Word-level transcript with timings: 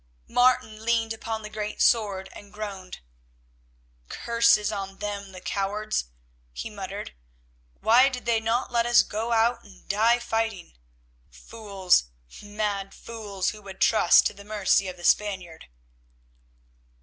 Martin 0.27 0.83
leaned 0.83 1.13
upon 1.13 1.43
the 1.43 1.49
great 1.51 1.79
sword 1.79 2.27
and 2.33 2.51
groaned. 2.51 3.01
"Curses 4.09 4.71
on 4.71 4.97
them, 4.97 5.31
the 5.31 5.39
cowards," 5.39 6.05
he 6.53 6.71
muttered; 6.71 7.13
"why 7.81 8.09
did 8.09 8.25
they 8.25 8.39
not 8.39 8.71
let 8.71 8.87
us 8.87 9.03
go 9.03 9.31
out 9.31 9.63
and 9.63 9.87
die 9.87 10.17
fighting? 10.17 10.75
Fools, 11.29 12.05
mad 12.41 12.95
fools, 12.95 13.49
who 13.51 13.61
would 13.61 13.79
trust 13.79 14.25
to 14.25 14.33
the 14.33 14.43
mercy 14.43 14.87
of 14.87 14.97
the 14.97 15.03
Spaniard." 15.03 15.67